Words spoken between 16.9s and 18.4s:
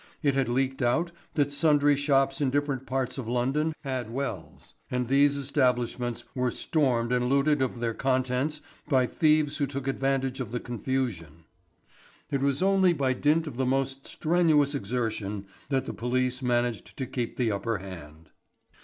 to keep the upper hand.